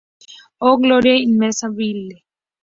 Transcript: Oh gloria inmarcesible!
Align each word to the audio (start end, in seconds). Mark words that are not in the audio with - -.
Oh 0.69 0.77
gloria 0.85 1.13
inmarcesible! 1.17 2.11